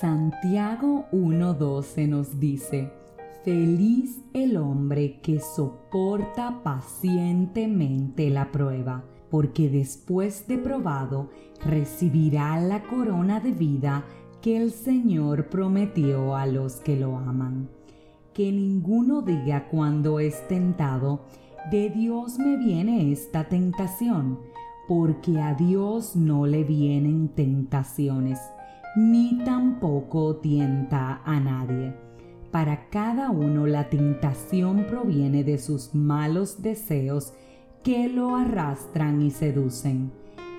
Santiago 0.00 1.04
1.12 1.12 2.08
nos 2.08 2.40
dice, 2.40 2.90
Feliz 3.44 4.24
el 4.32 4.56
hombre 4.56 5.20
que 5.20 5.40
soporta 5.40 6.62
pacientemente 6.62 8.30
la 8.30 8.50
prueba, 8.50 9.04
porque 9.30 9.68
después 9.68 10.48
de 10.48 10.56
probado 10.56 11.28
recibirá 11.66 12.58
la 12.58 12.82
corona 12.84 13.40
de 13.40 13.52
vida 13.52 14.06
que 14.40 14.56
el 14.56 14.70
Señor 14.70 15.50
prometió 15.50 16.34
a 16.34 16.46
los 16.46 16.76
que 16.76 16.96
lo 16.96 17.18
aman. 17.18 17.68
Que 18.32 18.50
ninguno 18.52 19.20
diga 19.20 19.68
cuando 19.68 20.18
es 20.18 20.48
tentado, 20.48 21.26
de 21.70 21.90
Dios 21.90 22.38
me 22.38 22.56
viene 22.56 23.12
esta 23.12 23.50
tentación, 23.50 24.38
porque 24.88 25.38
a 25.42 25.52
Dios 25.52 26.16
no 26.16 26.46
le 26.46 26.64
vienen 26.64 27.28
tentaciones 27.28 28.40
ni 28.96 29.38
tampoco 29.44 30.36
tienta 30.36 31.22
a 31.24 31.38
nadie. 31.38 31.94
Para 32.50 32.88
cada 32.90 33.30
uno 33.30 33.66
la 33.66 33.88
tentación 33.88 34.86
proviene 34.88 35.44
de 35.44 35.58
sus 35.58 35.94
malos 35.94 36.62
deseos 36.62 37.32
que 37.84 38.08
lo 38.08 38.34
arrastran 38.36 39.22
y 39.22 39.30
seducen. 39.30 40.10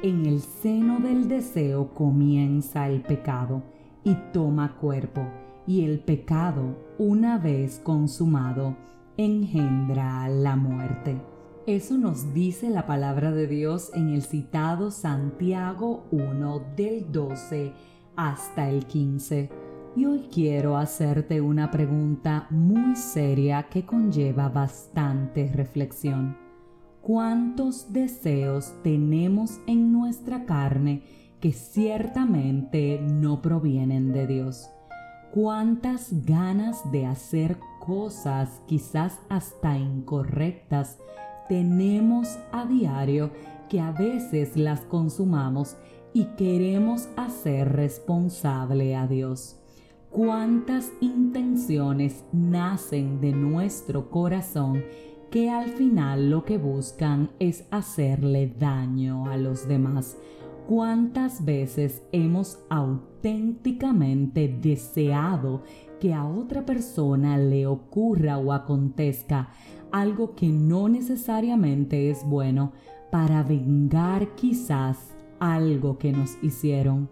En 0.01 0.25
el 0.25 0.39
seno 0.39 0.99
del 0.99 1.27
deseo 1.27 1.93
comienza 1.93 2.87
el 2.87 3.01
pecado 3.01 3.63
y 4.03 4.15
toma 4.33 4.77
cuerpo, 4.77 5.21
y 5.67 5.83
el 5.83 5.99
pecado, 5.99 6.77
una 6.97 7.37
vez 7.37 7.79
consumado, 7.83 8.75
engendra 9.17 10.27
la 10.29 10.55
muerte. 10.55 11.21
Eso 11.67 11.97
nos 11.97 12.33
dice 12.33 12.71
la 12.71 12.87
palabra 12.87 13.31
de 13.31 13.45
Dios 13.45 13.91
en 13.93 14.09
el 14.09 14.23
citado 14.23 14.89
Santiago 14.89 16.07
1 16.09 16.63
del 16.75 17.11
12 17.11 17.73
hasta 18.15 18.69
el 18.69 18.85
15. 18.85 19.49
Y 19.95 20.05
hoy 20.05 20.27
quiero 20.31 20.77
hacerte 20.77 21.41
una 21.41 21.69
pregunta 21.69 22.47
muy 22.49 22.95
seria 22.95 23.63
que 23.63 23.85
conlleva 23.85 24.49
bastante 24.49 25.51
reflexión. 25.53 26.37
¿Cuántos 27.01 27.91
deseos 27.91 28.73
tenemos 28.83 29.59
en 29.67 29.91
nuestra 29.91 30.45
carne 30.45 31.03
que 31.39 31.51
ciertamente 31.51 33.01
no 33.01 33.41
provienen 33.41 34.13
de 34.13 34.27
Dios? 34.27 34.69
¿Cuántas 35.33 36.25
ganas 36.25 36.89
de 36.91 37.05
hacer 37.05 37.57
cosas 37.79 38.61
quizás 38.67 39.19
hasta 39.29 39.77
incorrectas 39.77 40.99
tenemos 41.49 42.37
a 42.51 42.65
diario 42.65 43.31
que 43.69 43.81
a 43.81 43.91
veces 43.91 44.55
las 44.55 44.81
consumamos 44.81 45.75
y 46.13 46.25
queremos 46.37 47.09
hacer 47.15 47.71
responsable 47.73 48.95
a 48.95 49.07
Dios. 49.07 49.57
¿Cuántas 50.09 50.91
intenciones 50.99 52.25
nacen 52.33 53.21
de 53.21 53.31
nuestro 53.31 54.09
corazón 54.09 54.83
que 55.29 55.49
al 55.49 55.69
final 55.69 56.29
lo 56.29 56.43
que 56.43 56.57
buscan 56.57 57.31
es 57.39 57.65
hacerle 57.71 58.53
daño 58.59 59.29
a 59.29 59.37
los 59.37 59.67
demás? 59.67 60.17
¿Cuántas 60.67 61.45
veces 61.45 62.03
hemos 62.11 62.59
auténticamente 62.69 64.47
deseado 64.47 65.63
que 66.01 66.13
a 66.13 66.25
otra 66.25 66.65
persona 66.65 67.37
le 67.37 67.65
ocurra 67.67 68.37
o 68.37 68.51
acontezca 68.51 69.49
algo 69.91 70.35
que 70.35 70.47
no 70.47 70.89
necesariamente 70.89 72.09
es 72.09 72.25
bueno 72.25 72.73
para 73.11 73.43
vengar 73.43 74.35
quizás 74.35 75.15
algo 75.41 75.97
que 75.97 76.13
nos 76.13 76.41
hicieron. 76.41 77.09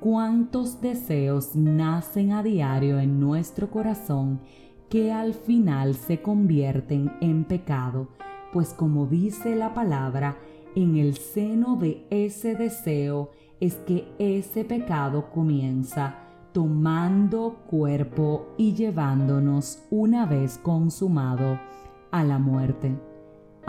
Cuántos 0.00 0.80
deseos 0.80 1.54
nacen 1.54 2.32
a 2.32 2.42
diario 2.42 2.98
en 2.98 3.20
nuestro 3.20 3.70
corazón 3.70 4.40
que 4.88 5.12
al 5.12 5.34
final 5.34 5.94
se 5.94 6.22
convierten 6.22 7.12
en 7.20 7.44
pecado, 7.44 8.08
pues 8.52 8.72
como 8.72 9.06
dice 9.06 9.54
la 9.54 9.74
palabra, 9.74 10.38
en 10.74 10.96
el 10.96 11.16
seno 11.16 11.76
de 11.76 12.06
ese 12.10 12.54
deseo 12.54 13.30
es 13.60 13.74
que 13.74 14.08
ese 14.18 14.64
pecado 14.64 15.30
comienza, 15.30 16.16
tomando 16.52 17.64
cuerpo 17.66 18.54
y 18.56 18.72
llevándonos 18.72 19.82
una 19.90 20.24
vez 20.24 20.58
consumado 20.58 21.60
a 22.10 22.24
la 22.24 22.38
muerte. 22.38 23.07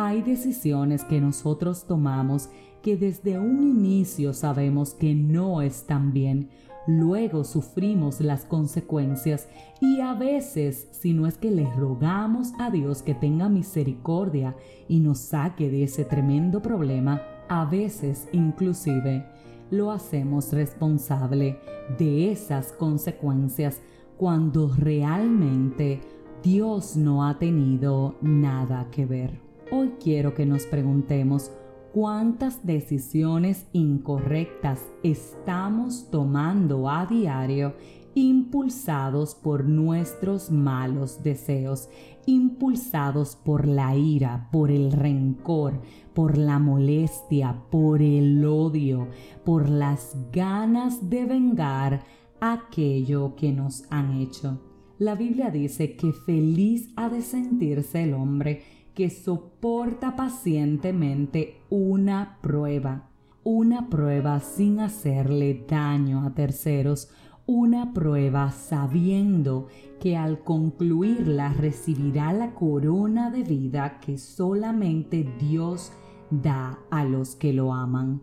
Hay 0.01 0.21
decisiones 0.21 1.03
que 1.03 1.19
nosotros 1.19 1.83
tomamos 1.83 2.49
que 2.81 2.95
desde 2.95 3.37
un 3.37 3.61
inicio 3.61 4.31
sabemos 4.31 4.93
que 4.93 5.13
no 5.13 5.61
están 5.61 6.13
bien, 6.13 6.47
luego 6.87 7.43
sufrimos 7.43 8.21
las 8.21 8.45
consecuencias 8.45 9.49
y 9.81 9.99
a 9.99 10.13
veces, 10.13 10.87
si 10.91 11.11
no 11.11 11.27
es 11.27 11.37
que 11.37 11.51
le 11.51 11.69
rogamos 11.73 12.53
a 12.59 12.71
Dios 12.71 13.01
que 13.01 13.13
tenga 13.13 13.49
misericordia 13.49 14.55
y 14.87 15.01
nos 15.01 15.17
saque 15.17 15.69
de 15.69 15.83
ese 15.83 16.05
tremendo 16.05 16.61
problema, 16.61 17.21
a 17.49 17.65
veces 17.65 18.29
inclusive 18.31 19.25
lo 19.69 19.91
hacemos 19.91 20.53
responsable 20.53 21.59
de 21.97 22.31
esas 22.31 22.71
consecuencias 22.71 23.81
cuando 24.15 24.73
realmente 24.73 25.99
Dios 26.41 26.95
no 26.95 27.27
ha 27.27 27.37
tenido 27.37 28.15
nada 28.21 28.87
que 28.91 29.05
ver. 29.05 29.48
Hoy 29.71 29.93
quiero 30.03 30.33
que 30.33 30.47
nos 30.47 30.65
preguntemos, 30.65 31.51
cuántas 31.93 32.65
decisiones 32.65 33.67
incorrectas 33.71 34.81
estamos 35.03 36.09
tomando 36.09 36.89
a 36.89 37.05
diario 37.05 37.75
impulsados 38.15 39.35
por 39.35 39.65
nuestros 39.65 40.49
malos 40.49 41.21
deseos, 41.21 41.87
impulsados 42.25 43.35
por 43.35 43.67
la 43.67 43.95
ira, 43.95 44.49
por 44.51 44.71
el 44.71 44.91
rencor, 44.91 45.79
por 46.15 46.37
la 46.37 46.57
molestia, 46.57 47.63
por 47.69 48.01
el 48.01 48.43
odio, 48.43 49.07
por 49.45 49.69
las 49.69 50.17
ganas 50.31 51.09
de 51.11 51.25
vengar 51.25 52.03
aquello 52.41 53.35
que 53.35 53.51
nos 53.51 53.83
han 53.91 54.17
hecho. 54.17 54.61
La 54.97 55.15
Biblia 55.15 55.49
dice 55.49 55.95
que 55.95 56.11
feliz 56.11 56.91
ha 56.97 57.07
de 57.07 57.21
sentirse 57.21 58.03
el 58.03 58.13
hombre 58.15 58.63
que 58.99 59.09
soporta 59.09 60.17
pacientemente 60.17 61.61
una 61.69 62.37
prueba, 62.41 63.07
una 63.45 63.89
prueba 63.89 64.41
sin 64.41 64.81
hacerle 64.81 65.63
daño 65.65 66.25
a 66.25 66.33
terceros, 66.33 67.09
una 67.45 67.93
prueba 67.93 68.51
sabiendo 68.51 69.67
que 70.01 70.17
al 70.17 70.43
concluirla 70.43 71.53
recibirá 71.53 72.33
la 72.33 72.53
corona 72.53 73.31
de 73.31 73.43
vida 73.43 74.01
que 74.01 74.17
solamente 74.17 75.25
Dios 75.39 75.93
da 76.29 76.79
a 76.91 77.05
los 77.05 77.37
que 77.37 77.53
lo 77.53 77.73
aman. 77.73 78.21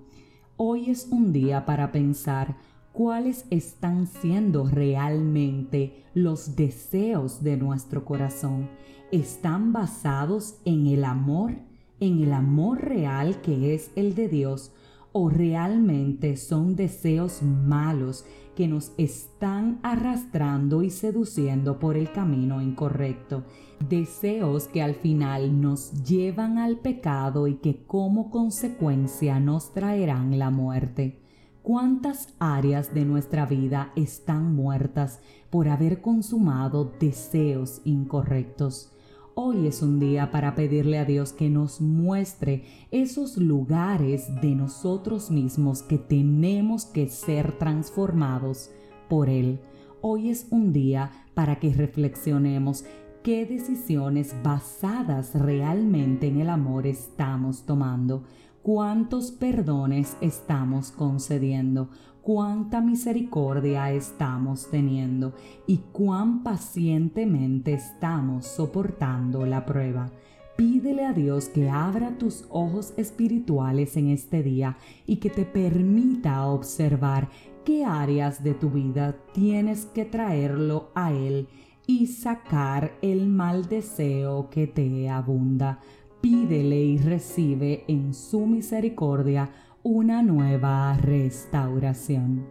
Hoy 0.59 0.91
es 0.91 1.09
un 1.11 1.33
día 1.33 1.65
para 1.65 1.91
pensar 1.91 2.59
cuáles 2.97 3.45
están 3.51 4.07
siendo 4.07 4.67
realmente 4.67 6.03
los 6.15 6.57
deseos 6.57 7.43
de 7.43 7.59
nuestro 7.59 8.07
corazón. 8.07 8.71
¿Están 9.13 9.75
basados 9.75 10.55
en 10.65 10.87
el 10.87 11.05
amor, 11.05 11.53
en 12.01 12.23
el 12.23 12.33
amor 12.33 12.81
real 12.81 13.43
que 13.43 13.75
es 13.75 13.91
el 13.97 14.15
de 14.15 14.29
Dios? 14.29 14.73
¿O 15.13 15.29
realmente 15.29 16.39
son 16.39 16.75
deseos 16.75 17.43
malos 17.43 18.25
que 18.55 18.67
nos 18.67 18.93
están 18.97 19.79
arrastrando 19.83 20.83
y 20.83 20.89
seduciendo 20.89 21.79
por 21.79 21.99
el 21.99 22.11
camino 22.13 22.63
incorrecto? 22.63 23.45
Deseos 23.87 24.69
que 24.69 24.81
al 24.81 24.95
final 24.95 25.61
nos 25.61 26.03
llevan 26.03 26.57
al 26.57 26.79
pecado 26.79 27.47
y 27.47 27.57
que 27.57 27.85
como 27.85 28.31
consecuencia 28.31 29.39
nos 29.39 29.75
traerán 29.75 30.39
la 30.39 30.49
muerte. 30.49 31.26
¿Cuántas 31.67 32.33
áreas 32.39 32.95
de 32.95 33.05
nuestra 33.05 33.45
vida 33.45 33.91
están 33.97 34.55
muertas 34.55 35.19
por 35.51 35.67
haber 35.67 36.01
consumado 36.01 36.93
deseos 37.01 37.81
incorrectos? 37.85 38.93
Hoy 39.35 39.67
es 39.67 39.83
un 39.83 39.99
día 39.99 40.31
para 40.31 40.55
pedirle 40.55 40.97
a 41.01 41.05
Dios 41.05 41.33
que 41.33 41.51
nos 41.51 41.81
muestre 41.81 42.63
esos 42.93 43.37
lugares 43.37 44.33
de 44.41 44.55
nosotros 44.55 45.33
mismos 45.33 45.83
que 45.83 45.99
tenemos 45.99 46.85
que 46.85 47.09
ser 47.09 47.59
transformados 47.59 48.71
por 49.09 49.29
Él. 49.29 49.59
Hoy 50.03 50.31
es 50.31 50.47
un 50.51 50.73
día 50.73 51.11
para 51.35 51.59
que 51.59 51.75
reflexionemos 51.75 52.85
qué 53.25 53.45
decisiones 53.45 54.37
basadas 54.45 55.35
realmente 55.35 56.29
en 56.29 56.41
el 56.41 56.49
amor 56.49 56.87
estamos 56.87 57.67
tomando 57.67 58.23
cuántos 58.67 59.31
perdones 59.31 60.17
estamos 60.21 60.91
concediendo, 60.91 61.89
cuánta 62.21 62.81
misericordia 62.81 63.93
estamos 63.93 64.69
teniendo 64.73 65.35
y 65.69 65.83
cuán 65.93 66.43
pacientemente 66.43 67.75
estamos 67.75 68.45
soportando 68.45 69.47
la 69.47 69.65
prueba. 69.65 70.11
Pídele 70.57 71.05
a 71.05 71.13
Dios 71.13 71.49
que 71.49 71.71
abra 71.71 72.19
tus 72.19 72.45
ojos 72.51 72.93
espirituales 72.97 73.97
en 73.97 74.09
este 74.09 74.43
día 74.43 74.79
y 75.07 75.19
que 75.19 75.31
te 75.31 75.45
permita 75.45 76.45
observar 76.47 77.29
qué 77.65 77.85
áreas 77.85 78.43
de 78.43 78.55
tu 78.55 78.71
vida 78.71 79.15
tienes 79.33 79.87
que 79.87 80.05
traerlo 80.05 80.91
a 80.97 81.13
Él 81.13 81.47
y 81.87 82.09
sacar 82.09 82.99
el 83.01 83.29
mal 83.29 83.69
deseo 83.69 84.51
que 84.51 84.67
te 84.67 85.09
abunda. 85.09 85.79
Pídele 86.21 86.83
y 86.83 86.99
recibe 86.99 87.85
en 87.89 88.13
su 88.15 88.47
misericordia 88.47 89.51
una 89.83 90.23
nueva 90.23 90.97
restauración. 90.97 92.47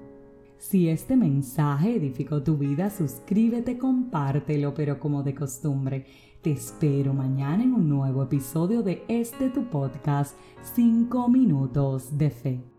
Si 0.57 0.89
este 0.89 1.15
mensaje 1.15 1.95
edificó 1.95 2.41
tu 2.41 2.57
vida, 2.57 2.89
suscríbete, 2.89 3.77
compártelo, 3.77 4.73
pero 4.73 4.99
como 4.99 5.21
de 5.21 5.35
costumbre, 5.35 6.05
te 6.41 6.51
espero 6.51 7.13
mañana 7.13 7.63
en 7.63 7.73
un 7.73 7.89
nuevo 7.89 8.23
episodio 8.23 8.81
de 8.81 9.03
este 9.07 9.49
tu 9.49 9.65
podcast, 9.65 10.37
5 10.75 11.27
minutos 11.27 12.17
de 12.17 12.29
fe. 12.29 12.74